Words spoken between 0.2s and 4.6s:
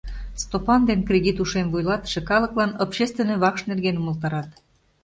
Стопан ден кредит ушем вуйлатыше калыклан общественный вакш нерген умылтарат.